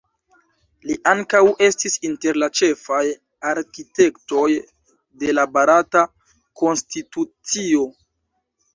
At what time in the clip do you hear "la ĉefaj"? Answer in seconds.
2.45-3.03